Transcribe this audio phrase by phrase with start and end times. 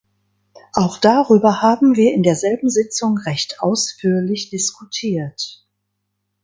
[0.73, 5.63] Auch darüber haben wir in derselben Sitzung recht ausführlich diskutiert.